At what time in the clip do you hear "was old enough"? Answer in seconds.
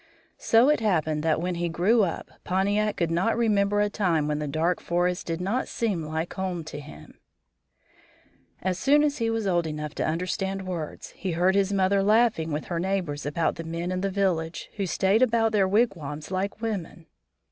9.29-9.93